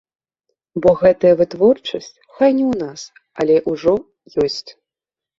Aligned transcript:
Бо 0.83 0.89
гэтая 1.01 1.33
вытворчасць, 1.41 2.07
хай 2.37 2.49
не 2.59 2.63
ў 2.71 2.87
нас, 2.87 3.01
але 3.43 3.55
ўжо 3.75 3.93
ёсць. 4.45 4.69